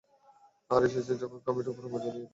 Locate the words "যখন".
1.21-1.37